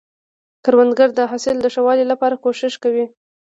[0.65, 3.05] کروندګر د حاصل د ښه والي لپاره کوښښ کوي